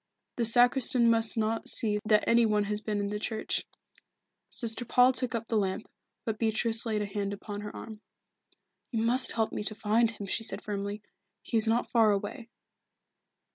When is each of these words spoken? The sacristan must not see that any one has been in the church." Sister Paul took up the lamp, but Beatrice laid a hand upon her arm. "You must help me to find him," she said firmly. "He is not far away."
The 0.37 0.45
sacristan 0.45 1.11
must 1.11 1.37
not 1.37 1.67
see 1.69 1.99
that 2.05 2.23
any 2.27 2.43
one 2.43 2.63
has 2.63 2.81
been 2.81 2.99
in 2.99 3.09
the 3.11 3.19
church." 3.19 3.67
Sister 4.49 4.83
Paul 4.83 5.11
took 5.11 5.35
up 5.35 5.47
the 5.47 5.57
lamp, 5.59 5.85
but 6.25 6.39
Beatrice 6.39 6.87
laid 6.87 7.03
a 7.03 7.05
hand 7.05 7.33
upon 7.33 7.61
her 7.61 7.75
arm. 7.75 8.01
"You 8.89 9.03
must 9.03 9.33
help 9.33 9.51
me 9.51 9.61
to 9.63 9.75
find 9.75 10.09
him," 10.09 10.25
she 10.25 10.41
said 10.41 10.63
firmly. 10.63 11.03
"He 11.43 11.55
is 11.55 11.67
not 11.67 11.91
far 11.91 12.11
away." 12.11 12.49